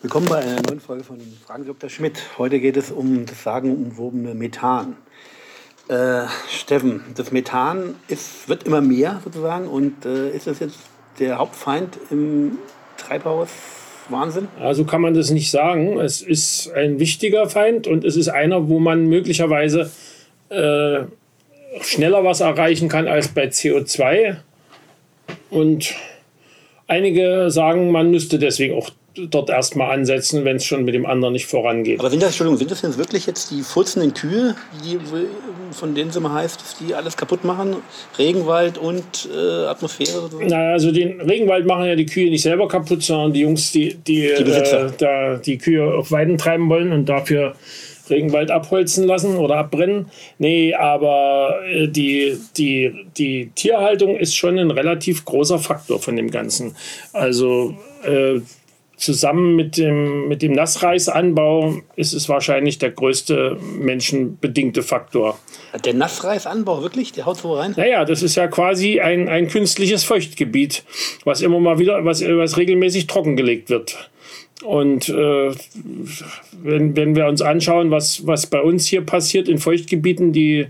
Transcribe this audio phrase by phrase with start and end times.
[0.00, 1.90] Willkommen bei einer neuen Folge von Fragen Dr.
[1.90, 2.22] Schmidt.
[2.38, 4.94] Heute geht es um das sagenumwobene Methan.
[5.88, 10.78] Äh, Steffen, das Methan ist, wird immer mehr sozusagen und äh, ist das jetzt
[11.18, 12.58] der Hauptfeind im
[12.96, 14.46] Treibhauswahnsinn?
[14.60, 15.98] Also kann man das nicht sagen.
[15.98, 19.90] Es ist ein wichtiger Feind und es ist einer, wo man möglicherweise
[20.48, 21.00] äh,
[21.80, 24.36] schneller was erreichen kann als bei CO2.
[25.50, 25.92] Und
[26.88, 31.32] einige sagen, man müsste deswegen auch dort erstmal ansetzen, wenn es schon mit dem anderen
[31.32, 31.98] nicht vorangeht.
[31.98, 34.98] Aber sind das, Entschuldigung, sind das jetzt wirklich jetzt die furzenden Kühe, die,
[35.72, 37.76] von denen es immer heißt, dass die alles kaputt machen?
[38.18, 40.20] Regenwald und äh, Atmosphäre?
[40.20, 40.46] Sozusagen?
[40.46, 43.94] Naja, also den Regenwald machen ja die Kühe nicht selber kaputt, sondern die Jungs, die
[43.94, 47.54] die, die, äh, da, die Kühe auf Weiden treiben wollen und dafür
[48.10, 50.10] Regenwald abholzen lassen oder abbrennen.
[50.38, 56.30] Nee, aber äh, die, die, die Tierhaltung ist schon ein relativ großer Faktor von dem
[56.30, 56.76] Ganzen.
[57.12, 58.40] Also äh,
[58.98, 65.38] zusammen mit dem, mit dem Nassreisanbau ist es wahrscheinlich der größte menschenbedingte Faktor.
[65.84, 67.12] Der Nassreisanbau wirklich?
[67.12, 67.74] Der haut so rein?
[67.76, 70.84] Naja, das ist ja quasi ein, ein künstliches Feuchtgebiet,
[71.24, 74.10] was immer mal wieder, was, was regelmäßig trockengelegt wird.
[74.64, 75.50] Und äh,
[76.62, 80.66] wenn, wenn wir uns anschauen, was, was bei uns hier passiert in Feuchtgebieten, die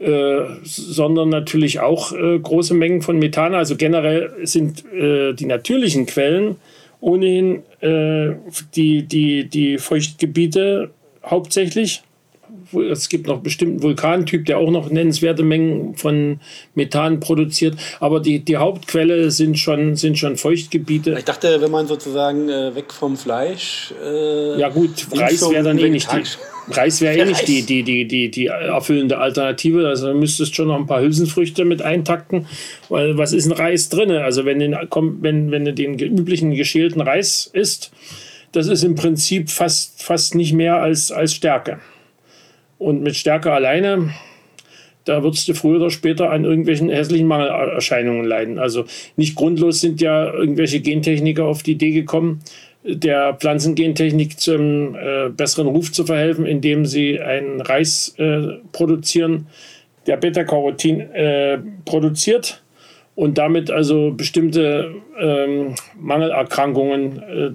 [0.00, 3.54] äh, sondern natürlich auch äh, große Mengen von Methan.
[3.54, 6.56] Also generell sind äh, die natürlichen Quellen
[7.00, 8.32] ohnehin äh,
[8.74, 10.90] die, die, die Feuchtgebiete
[11.24, 12.02] hauptsächlich.
[12.90, 16.40] Es gibt noch bestimmten Vulkantyp, der auch noch nennenswerte Mengen von
[16.74, 17.76] Methan produziert.
[18.00, 21.14] Aber die, die Hauptquelle sind schon, sind schon Feuchtgebiete.
[21.18, 23.92] Ich dachte, wenn man sozusagen äh, weg vom Fleisch.
[24.02, 26.10] Äh, ja, gut, Reis wäre dann eh nicht.
[26.12, 26.22] Die,
[26.72, 29.88] Reis wäre eh nicht die, die, die, die, die erfüllende Alternative.
[29.88, 32.46] Also du müsstest schon noch ein paar Hülsenfrüchte mit eintakten.
[32.88, 34.10] Weil was ist ein Reis drin?
[34.10, 34.76] Also wenn, den,
[35.20, 37.90] wenn, wenn du den üblichen geschälten Reis isst,
[38.52, 41.80] das ist im Prinzip fast, fast nicht mehr als, als Stärke.
[42.78, 44.10] Und mit Stärke alleine,
[45.04, 48.58] da würdest du früher oder später an irgendwelchen hässlichen Mangelerscheinungen leiden.
[48.58, 48.84] Also
[49.16, 52.40] nicht grundlos sind ja irgendwelche Gentechniker auf die Idee gekommen,
[52.84, 59.46] der Pflanzengentechnik zum äh, besseren Ruf zu verhelfen, indem sie einen Reis äh, produzieren,
[60.06, 62.62] der Beta-Carotin äh, produziert
[63.14, 67.50] und damit also bestimmte ähm, Mangelerkrankungen, äh,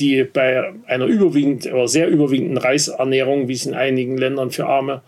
[0.00, 5.02] die bei einer überwiegend oder sehr überwiegenden Reisernährung, wie es in einigen Ländern für arme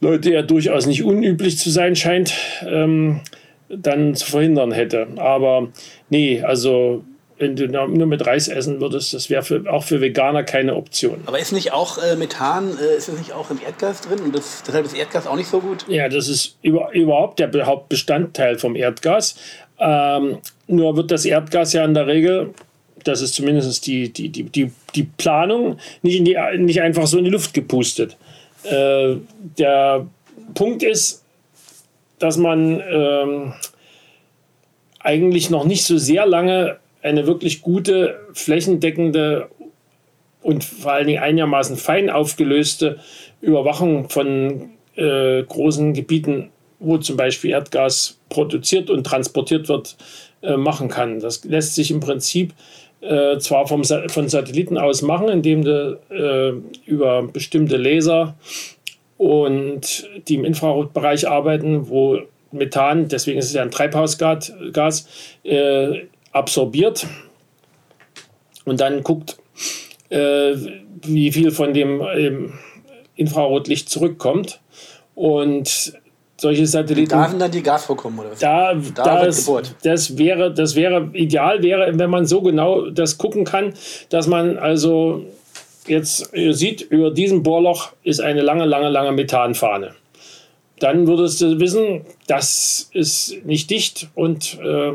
[0.00, 2.34] Leute ja durchaus nicht unüblich zu sein scheint,
[2.66, 3.20] ähm,
[3.68, 5.06] dann zu verhindern hätte.
[5.16, 5.68] Aber
[6.08, 7.04] nee, also
[7.40, 11.22] wenn du nur mit Reis essen würdest, das wäre auch für Veganer keine Option.
[11.24, 14.34] Aber ist nicht auch äh, Methan, äh, ist das nicht auch im Erdgas drin und
[14.34, 15.86] das, deshalb ist Erdgas auch nicht so gut?
[15.88, 19.36] Ja, das ist über, überhaupt der Hauptbestandteil vom Erdgas.
[19.78, 22.52] Ähm, nur wird das Erdgas ja in der Regel,
[23.04, 27.24] das ist zumindest die, die, die, die, die Planung, nicht, die, nicht einfach so in
[27.24, 28.16] die Luft gepustet.
[28.64, 29.16] Äh,
[29.58, 30.06] der
[30.54, 31.24] Punkt ist,
[32.18, 33.52] dass man ähm,
[35.00, 39.48] eigentlich noch nicht so sehr lange eine wirklich gute, flächendeckende
[40.42, 42.98] und vor allen Dingen einigermaßen fein aufgelöste
[43.40, 49.96] Überwachung von äh, großen Gebieten, wo zum Beispiel Erdgas produziert und transportiert wird,
[50.42, 51.20] äh, machen kann.
[51.20, 52.54] Das lässt sich im Prinzip
[53.00, 56.52] äh, zwar vom, von Satelliten aus machen, indem du äh,
[56.88, 58.36] über bestimmte Laser
[59.16, 62.18] und die im Infrarotbereich arbeiten, wo
[62.52, 65.08] Methan, deswegen ist es ja ein Treibhausgas, Gas,
[65.44, 67.06] äh, absorbiert
[68.64, 69.38] und dann guckt,
[70.10, 70.54] äh,
[71.02, 72.52] wie viel von dem ähm,
[73.16, 74.60] Infrarotlicht zurückkommt.
[75.14, 75.99] Und
[76.40, 77.10] solche Satelliten.
[77.10, 78.38] Da dann die Gas vorkommen, oder was?
[78.38, 79.50] Da, da das,
[79.82, 83.74] das, wäre, das wäre ideal, wäre, wenn man so genau das gucken kann,
[84.08, 85.24] dass man also
[85.86, 89.94] jetzt sieht, über diesem Bohrloch ist eine lange, lange, lange Methanfahne.
[90.78, 94.92] Dann würdest du wissen, das ist nicht dicht und äh,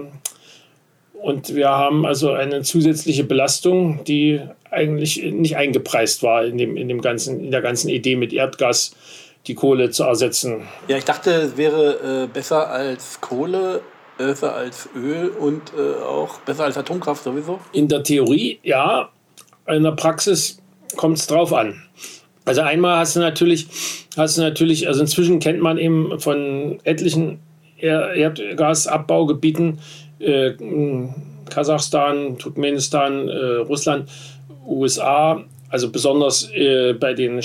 [1.26, 6.88] und wir haben also eine zusätzliche Belastung, die eigentlich nicht eingepreist war in, dem, in,
[6.88, 8.96] dem ganzen, in der ganzen Idee mit Erdgas
[9.48, 10.68] die Kohle zu ersetzen.
[10.88, 13.82] Ja, ich dachte, es wäre äh, besser als Kohle,
[14.18, 17.60] besser als Öl und äh, auch besser als Atomkraft sowieso.
[17.72, 19.10] In der Theorie ja,
[19.68, 20.60] in der Praxis
[20.96, 21.82] kommt es drauf an.
[22.46, 23.68] Also einmal hast du natürlich,
[24.18, 27.40] hast du natürlich, also inzwischen kennt man eben von etlichen
[27.78, 29.80] Erdgasabbaugebieten
[30.20, 30.54] äh,
[31.50, 34.10] Kasachstan, Turkmenistan, äh, Russland,
[34.66, 37.44] USA, also besonders äh, bei den äh,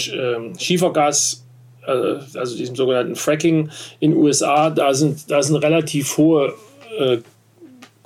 [0.58, 1.38] Schiefergas, äh,
[1.86, 6.54] also diesem sogenannten Fracking in USA, da sind, da sind relativ hohe
[6.98, 7.18] äh,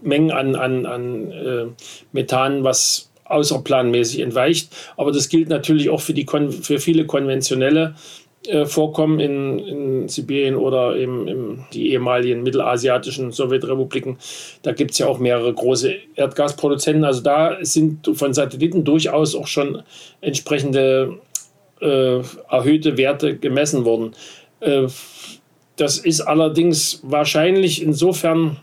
[0.03, 1.75] Mengen an, an, an
[2.13, 4.71] Methan, was außerplanmäßig entweicht.
[4.97, 6.27] Aber das gilt natürlich auch für, die,
[6.61, 7.95] für viele konventionelle
[8.47, 14.19] äh, Vorkommen in, in, Sibirien oder im, im, die ehemaligen mittelasiatischen Sowjetrepubliken.
[14.63, 17.05] Da gibt es ja auch mehrere große Erdgasproduzenten.
[17.05, 19.83] Also da sind von Satelliten durchaus auch schon
[20.21, 21.21] entsprechende
[21.85, 24.15] äh, erhöhte Werte gemessen worden.
[24.61, 24.87] Äh,
[25.77, 28.57] das ist allerdings wahrscheinlich insofern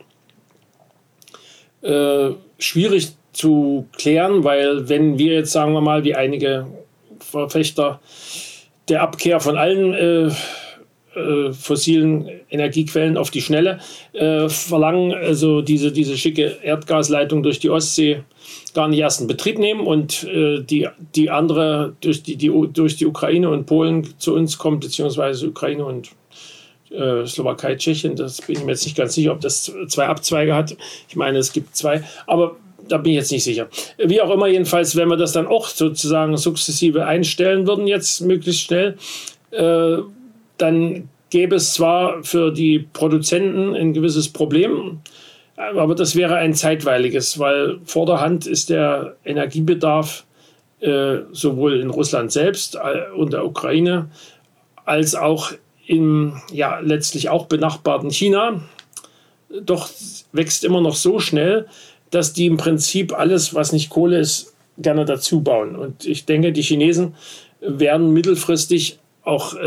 [1.82, 6.68] äh, schwierig zu klären, weil wenn wir jetzt sagen wir mal, wie einige
[7.20, 8.02] Verfechter
[8.90, 9.94] der Abkehr von allen
[11.16, 13.80] äh, fossilen Energiequellen auf die Schnelle
[14.14, 18.24] äh, verlangen, also diese, diese schicke Erdgasleitung durch die Ostsee
[18.74, 22.96] gar nicht erst in Betrieb nehmen und äh, die, die andere durch die, die, durch
[22.96, 26.12] die Ukraine und Polen zu uns kommt, beziehungsweise Ukraine und
[26.92, 30.56] äh, Slowakei, Tschechien, das bin ich mir jetzt nicht ganz sicher, ob das zwei Abzweige
[30.56, 30.76] hat.
[31.10, 32.56] Ich meine, es gibt zwei, aber
[32.88, 33.68] da bin ich jetzt nicht sicher.
[33.98, 38.64] Wie auch immer, jedenfalls, wenn wir das dann auch sozusagen sukzessive einstellen würden, jetzt möglichst
[38.64, 38.98] schnell,
[39.52, 39.98] äh,
[40.62, 45.00] dann gäbe es zwar für die Produzenten ein gewisses Problem,
[45.56, 50.26] aber das wäre ein zeitweiliges, weil vor der Hand ist der Energiebedarf
[50.80, 54.10] äh, sowohl in Russland selbst äh, und der Ukraine
[54.86, 55.52] als auch
[55.86, 58.62] im ja letztlich auch benachbarten China
[59.62, 59.90] doch
[60.32, 61.68] wächst immer noch so schnell,
[62.10, 65.76] dass die im Prinzip alles, was nicht Kohle ist, gerne dazu bauen.
[65.76, 67.16] Und ich denke, die Chinesen
[67.60, 69.60] werden mittelfristig auch äh,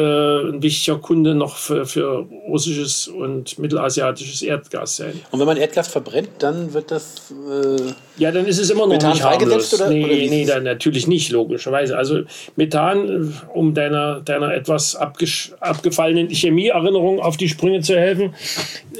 [0.48, 5.20] ein wichtiger Kunde noch für, für, russisches und mittelasiatisches Erdgas sein.
[5.30, 7.30] Und wenn man Erdgas verbrennt, dann wird das.
[7.30, 9.72] Äh, ja, dann ist es immer noch Methan nicht harmlos.
[9.74, 11.96] Oder, nee, oder nee, dann natürlich nicht, logischerweise.
[11.96, 12.22] Also
[12.56, 18.34] Methan, um deiner, deiner etwas abgefallenen Chemieerinnerung auf die Sprünge zu helfen,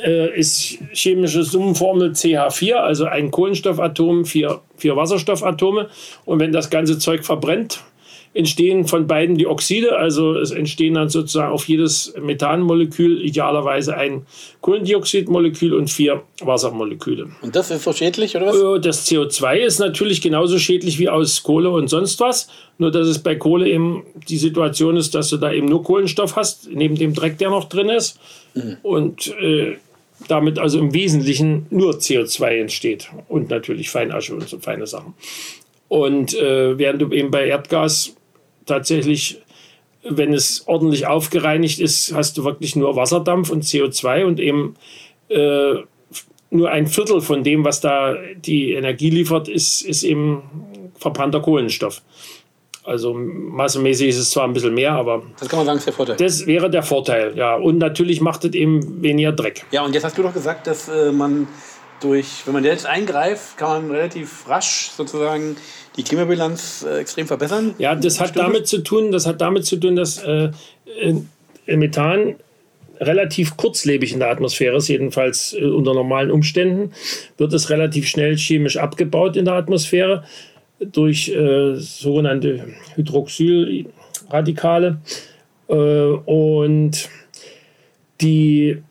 [0.05, 5.89] äh, ist chemische Summenformel CH4, also ein Kohlenstoffatom, vier, vier Wasserstoffatome.
[6.25, 7.81] Und wenn das ganze Zeug verbrennt,
[8.35, 14.27] entstehen von beiden die Oxide, also es entstehen dann sozusagen auf jedes Methanmolekül idealerweise ein
[14.61, 17.29] Kohlendioxidmolekül und vier Wassermoleküle.
[17.43, 18.57] Und das ist so schädlich oder was?
[18.57, 22.49] Äh, das CO2 ist natürlich genauso schädlich wie aus Kohle und sonst was,
[22.79, 26.35] nur dass es bei Kohle eben die Situation ist, dass du da eben nur Kohlenstoff
[26.35, 28.19] hast, neben dem Dreck, der noch drin ist.
[28.55, 28.77] Mhm.
[28.83, 29.77] Und äh,
[30.27, 35.15] damit also im Wesentlichen nur CO2 entsteht und natürlich Feinasche und so feine Sachen.
[35.89, 38.17] Und äh, während du eben bei Erdgas
[38.67, 39.41] tatsächlich,
[40.03, 44.77] wenn es ordentlich aufgereinigt ist, hast du wirklich nur Wasserdampf und CO2 und eben
[45.29, 45.75] äh,
[46.51, 50.43] nur ein Viertel von dem, was da die Energie liefert, ist, ist eben
[50.99, 52.03] verbrannter Kohlenstoff.
[52.85, 55.23] Also massenmäßig ist es zwar ein bisschen mehr, aber.
[55.41, 56.17] Das kann man sagen, ist der Vorteil.
[56.17, 57.55] Das wäre der Vorteil, ja.
[57.57, 59.65] Und natürlich macht es eben weniger Dreck.
[59.71, 61.49] Ja, und jetzt hast du doch gesagt, dass äh, man
[62.05, 65.57] durch, wenn man jetzt eingreift, kann man relativ rasch sozusagen
[65.97, 67.75] die Klimabilanz äh, extrem verbessern?
[67.79, 70.51] Ja, das hat damit zu tun, das hat damit zu tun, dass äh,
[71.67, 72.37] Methan
[73.01, 76.93] relativ kurzlebig in der Atmosphäre ist, jedenfalls äh, unter normalen Umständen,
[77.39, 80.25] wird es relativ schnell chemisch abgebaut in der Atmosphäre
[80.81, 82.67] durch äh, sogenannte
[82.97, 84.99] Hydroxylradikale.
[85.69, 87.09] Äh, und
[88.21, 88.83] die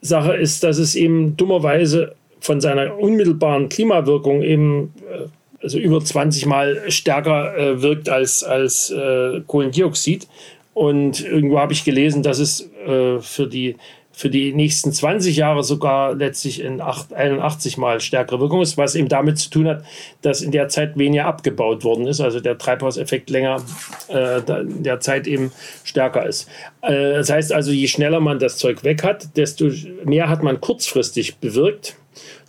[0.00, 5.28] Sache ist, dass es eben dummerweise von seiner unmittelbaren Klimawirkung eben äh,
[5.62, 10.28] also über 20 Mal stärker äh, wirkt als, als äh, Kohlendioxid.
[10.74, 13.76] Und irgendwo habe ich gelesen, dass es für, die,
[14.10, 18.96] für die nächsten 20 Jahre sogar letztlich in 8, 81 Mal stärkere Wirkung ist, was
[18.96, 19.84] eben damit zu tun hat,
[20.22, 23.62] dass in der Zeit weniger abgebaut worden ist, also der Treibhauseffekt länger
[24.08, 25.52] in der Zeit eben
[25.84, 26.48] stärker ist.
[26.80, 29.70] Das heißt also, je schneller man das Zeug weg hat, desto
[30.04, 31.94] mehr hat man kurzfristig bewirkt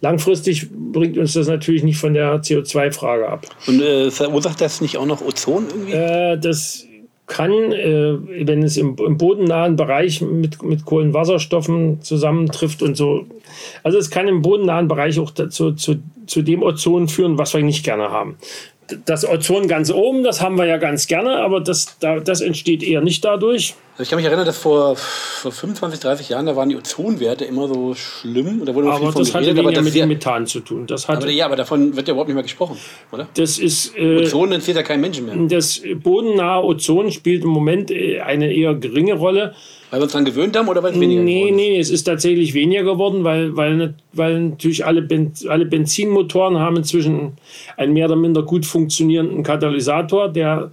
[0.02, 3.48] Langfristig bringt uns das natürlich nicht von der CO2-Frage ab.
[3.68, 5.94] Und äh, verursacht das nicht auch noch Ozon irgendwie?
[5.94, 6.86] Äh, das
[7.28, 13.26] kann, äh, wenn es im, im, bodennahen Bereich mit, mit Kohlenwasserstoffen zusammentrifft und so.
[13.84, 15.96] Also es kann im bodennahen Bereich auch dazu, zu,
[16.28, 18.38] zu dem Ozon führen, was wir nicht gerne haben
[19.06, 22.84] das Ozon ganz oben, das haben wir ja ganz gerne, aber das, da, das entsteht
[22.84, 23.76] eher nicht dadurch.
[23.94, 27.46] Also ich kann mich erinnern, dass vor, vor 25, 30 Jahren, da waren die Ozonwerte
[27.46, 28.66] immer so schlimm.
[28.66, 30.86] Da wurde aber das hatte weniger mit dem Methan zu tun.
[30.86, 32.78] Das aber, ja, aber davon wird ja überhaupt nicht mehr gesprochen,
[33.12, 33.28] oder?
[33.36, 35.36] Das ist, äh, Ozon entsteht ja kein Menschen mehr.
[35.48, 39.56] Das bodennahe Ozon spielt im Moment äh, eine eher geringe Rolle.
[39.96, 41.56] Weil wir uns daran gewöhnt haben oder weil es weniger nee, geworden ist?
[41.56, 46.76] Nee, es ist tatsächlich weniger geworden, weil, weil, weil natürlich alle, ben, alle Benzinmotoren haben
[46.76, 47.38] inzwischen
[47.78, 50.70] einen mehr oder minder gut funktionierenden Katalysator, der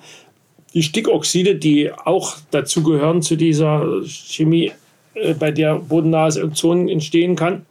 [0.74, 4.72] die Stickoxide, die auch dazu gehören zu dieser Chemie,
[5.14, 7.64] äh, bei der bodennahes Ozon entstehen kann,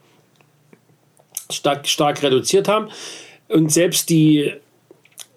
[1.50, 2.88] stark, stark reduziert haben.
[3.48, 4.52] Und selbst die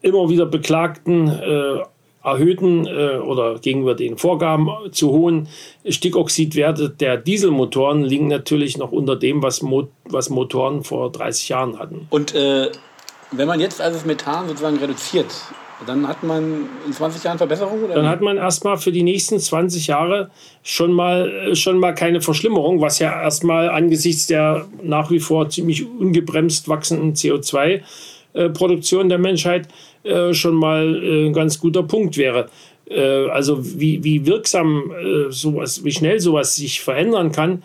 [0.02, 1.80] immer wieder beklagten äh,
[2.26, 5.48] erhöhten äh, oder gegenüber den Vorgaben zu hohen
[5.88, 11.80] Stickoxidwerte der Dieselmotoren liegen natürlich noch unter dem, was, Mo was Motoren vor 30 Jahren
[11.80, 12.08] hatten.
[12.10, 12.72] Und äh,
[13.32, 15.28] wenn man jetzt also das Methan sozusagen reduziert,
[15.86, 17.84] dann hat man in 20 Jahren Verbesserung?
[17.84, 17.96] Oder?
[17.96, 20.32] Dann hat man erstmal für die nächsten 20 Jahre
[20.64, 25.50] schon mal, äh, schon mal keine Verschlimmerung, was ja erstmal angesichts der nach wie vor
[25.50, 29.68] ziemlich ungebremst wachsenden CO2-Produktion äh, der Menschheit
[30.06, 32.50] äh, schon mal äh, ein ganz guter Punkt wäre.
[32.88, 37.64] Äh, also wie, wie wirksam äh, sowas, wie schnell sowas sich verändern kann,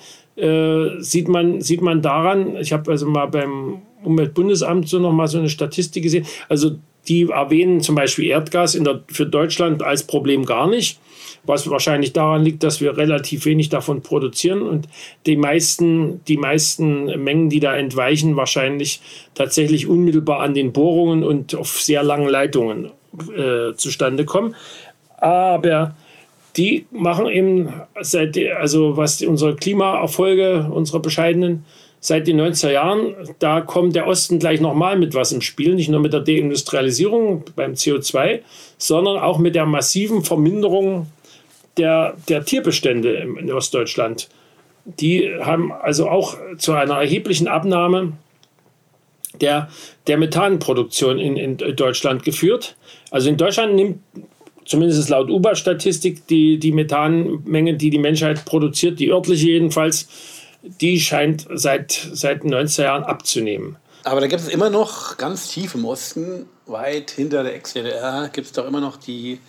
[1.00, 5.38] sieht, man, sieht man daran, ich habe also mal beim Umweltbundesamt so noch mal so
[5.38, 6.24] eine Statistik gesehen.
[6.48, 6.76] Also
[7.08, 11.00] die erwähnen zum Beispiel Erdgas der, für Deutschland als Problem gar nicht,
[11.44, 14.88] was wahrscheinlich daran liegt, dass wir relativ wenig davon produzieren und
[15.26, 19.00] die meisten, die meisten Mengen, die da entweichen, wahrscheinlich
[19.34, 22.90] tatsächlich unmittelbar an den Bohrungen und auf sehr langen Leitungen
[23.36, 24.54] äh, zustande kommen.
[25.16, 25.94] Aber
[26.56, 31.64] die machen eben seit, also was unsere Klimaerfolge, unsere bescheidenen,
[32.00, 35.90] seit den 90er Jahren, da kommt der Osten gleich nochmal mit was im Spiel, nicht
[35.90, 38.40] nur mit der Deindustrialisierung beim CO2,
[38.78, 41.06] sondern auch mit der massiven Verminderung
[41.76, 44.28] der, der Tierbestände in Ostdeutschland.
[44.84, 48.14] Die haben also auch zu einer erheblichen Abnahme
[49.40, 49.68] der,
[50.06, 52.76] der Methanproduktion in, in Deutschland geführt.
[53.10, 53.98] Also in Deutschland nimmt
[54.64, 60.08] zumindest laut UBA-Statistik die, die Methanmenge, die die Menschheit produziert, die örtliche jedenfalls,
[60.62, 63.76] die scheint seit, seit den 90er Jahren abzunehmen.
[64.04, 68.46] Aber da gibt es immer noch ganz tief im Osten, weit hinter der Ex-DDR, gibt
[68.46, 69.40] es doch immer noch die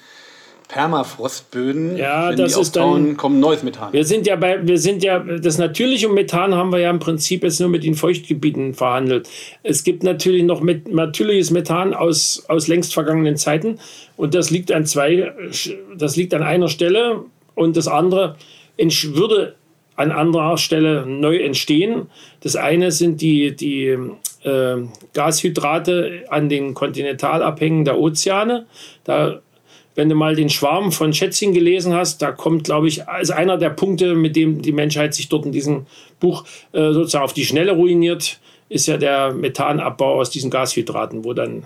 [0.72, 1.98] Permafrostböden.
[1.98, 3.91] Ja, Wenn das die ist dann, kommt neues Methan.
[3.91, 7.44] Wir sind ja bei, wir sind ja, das natürliche Methan haben wir ja im Prinzip
[7.44, 9.27] jetzt nur mit den Feuchtgebieten verhandelt.
[9.63, 13.80] Es gibt natürlich noch mit, natürliches Methan aus, aus längst vergangenen Zeiten
[14.15, 15.34] und das liegt an zwei,
[15.98, 18.38] das liegt an einer Stelle und das andere
[18.77, 19.56] würde
[19.95, 22.07] an anderer Stelle neu entstehen.
[22.41, 23.98] Das eine sind die, die
[24.43, 24.77] äh,
[25.13, 28.65] Gashydrate an den Kontinentalabhängen der Ozeane.
[29.03, 29.41] Da,
[29.95, 33.57] wenn du mal den Schwarm von Schätzing gelesen hast, da kommt, glaube ich, als einer
[33.57, 35.86] der Punkte, mit dem die Menschheit sich dort in diesem
[36.19, 41.33] Buch äh, sozusagen auf die Schnelle ruiniert, ist ja der Methanabbau aus diesen Gashydraten, wo
[41.33, 41.63] dann,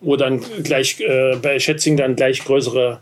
[0.00, 3.00] wo dann gleich äh, bei Schätzing dann gleich größere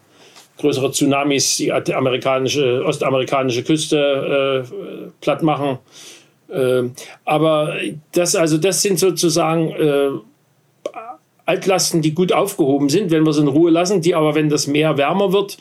[0.59, 5.79] größere Tsunamis die amerikanische, ostamerikanische Küste äh, platt machen.
[6.49, 6.85] Äh,
[7.25, 7.75] aber
[8.13, 10.11] das, also das sind sozusagen äh,
[11.47, 14.67] Altlasten, die gut aufgehoben sind, wenn wir sie in Ruhe lassen, die aber, wenn das
[14.67, 15.57] Meer wärmer wird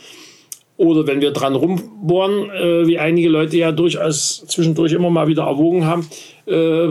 [0.76, 5.44] oder wenn wir dran rumbohren, äh, wie einige Leute ja durchaus zwischendurch immer mal wieder
[5.44, 6.08] erwogen haben,
[6.46, 6.90] äh,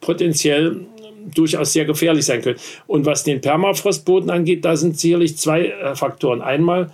[0.00, 0.86] potenziell
[1.34, 2.58] durchaus sehr gefährlich sein können.
[2.86, 6.40] Und was den Permafrostboden angeht, da sind sicherlich zwei äh, Faktoren.
[6.40, 6.90] Einmal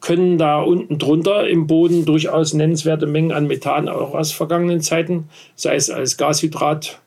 [0.00, 5.28] können da unten drunter im Boden durchaus nennenswerte Mengen an Methan auch aus vergangenen Zeiten,
[5.56, 7.00] sei es als Gashydrat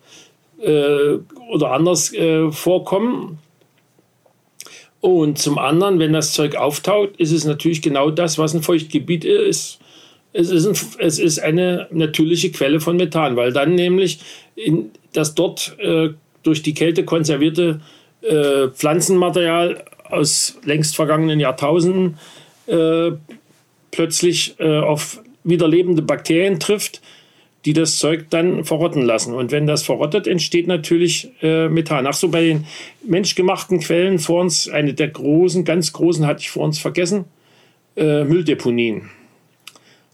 [0.61, 1.17] äh,
[1.51, 3.39] oder anders äh, vorkommen.
[5.01, 9.25] Und zum anderen, wenn das Zeug auftaucht, ist es natürlich genau das, was ein Feuchtgebiet
[9.25, 9.79] ist.
[10.31, 14.19] Es ist, ein, es ist eine natürliche Quelle von Methan, weil dann nämlich
[14.55, 16.09] in, das dort äh,
[16.43, 17.81] durch die Kälte konservierte
[18.21, 22.17] äh, Pflanzenmaterial aus längst vergangenen Jahrtausenden
[22.67, 23.11] äh,
[23.91, 27.01] plötzlich äh, auf wieder lebende Bakterien trifft,
[27.65, 29.33] die das Zeug dann verrotten lassen.
[29.33, 32.07] Und wenn das verrottet, entsteht natürlich äh, Methan.
[32.07, 32.65] Ach so, bei den
[33.05, 37.25] menschgemachten Quellen vor uns, eine der großen, ganz großen hatte ich vor uns vergessen,
[37.95, 39.09] äh, Mülldeponien.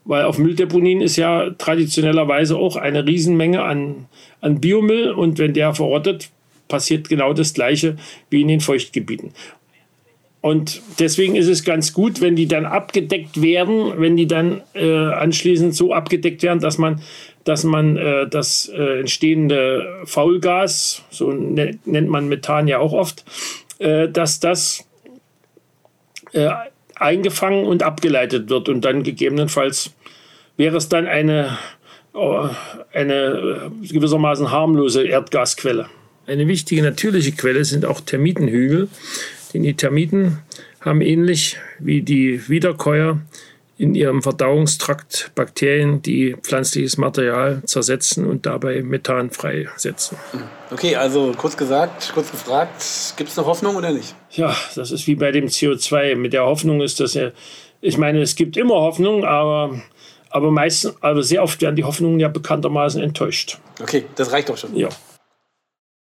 [0.05, 4.07] Weil auf Mülldeponien ist ja traditionellerweise auch eine Riesenmenge an,
[4.41, 6.29] an Biomüll und wenn der verrottet,
[6.67, 7.97] passiert genau das Gleiche
[8.29, 9.33] wie in den Feuchtgebieten.
[10.41, 14.89] Und deswegen ist es ganz gut, wenn die dann abgedeckt werden, wenn die dann äh,
[14.89, 17.01] anschließend so abgedeckt werden, dass man,
[17.43, 23.25] dass man äh, das äh, entstehende Faulgas, so ne, nennt man Methan ja auch oft,
[23.79, 24.87] äh, dass das
[26.31, 26.49] äh,
[26.95, 28.69] eingefangen und abgeleitet wird.
[28.69, 29.91] Und dann gegebenenfalls
[30.55, 31.57] wäre es dann eine,
[32.13, 32.47] oh,
[32.93, 35.87] eine gewissermaßen harmlose Erdgasquelle.
[36.27, 38.87] Eine wichtige natürliche Quelle sind auch Termitenhügel
[39.53, 40.39] die Termiten
[40.81, 43.19] haben ähnlich wie die Wiederkäuer
[43.79, 50.17] in ihrem Verdauungstrakt Bakterien, die pflanzliches Material zersetzen und dabei Methan freisetzen.
[50.69, 52.83] Okay, also kurz gesagt, kurz gefragt,
[53.15, 54.13] gibt es noch Hoffnung oder nicht?
[54.31, 56.15] Ja, das ist wie bei dem CO2.
[56.15, 57.31] Mit der Hoffnung ist das ja,
[57.79, 59.81] ich meine, es gibt immer Hoffnung, aber,
[60.29, 63.59] aber meistens, also sehr oft werden die Hoffnungen ja bekanntermaßen enttäuscht.
[63.81, 64.75] Okay, das reicht doch schon.
[64.75, 64.89] Ja.